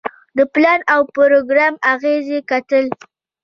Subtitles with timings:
[0.37, 2.85] د پلان او پروګرام اغیزې کتل.